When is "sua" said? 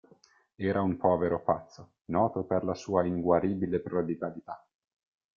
2.73-3.05